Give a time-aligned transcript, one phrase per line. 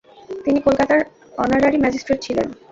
[0.45, 0.99] তিনি কলকাতার
[1.37, 2.47] honorary magistrate ছিলেন।